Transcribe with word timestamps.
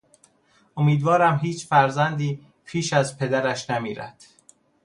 امیدوارم 0.77 1.37
هیچ 1.43 1.67
فرزندی 1.67 2.45
پیش 2.65 2.93
از 2.93 3.17
پدرش 3.17 3.69
نمیرد. 3.69 4.23